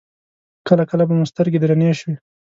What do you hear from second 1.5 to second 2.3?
درنې شوې.